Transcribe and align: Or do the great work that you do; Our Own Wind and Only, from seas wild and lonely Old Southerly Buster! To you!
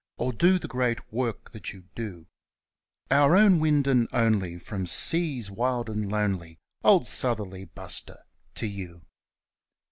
Or 0.17 0.33
do 0.33 0.57
the 0.57 0.67
great 0.67 1.13
work 1.13 1.51
that 1.51 1.73
you 1.73 1.83
do; 1.93 2.25
Our 3.11 3.35
Own 3.35 3.59
Wind 3.59 3.85
and 3.85 4.07
Only, 4.11 4.57
from 4.57 4.87
seas 4.87 5.51
wild 5.51 5.91
and 5.91 6.09
lonely 6.11 6.57
Old 6.83 7.05
Southerly 7.05 7.65
Buster! 7.65 8.23
To 8.55 8.65
you! 8.65 9.05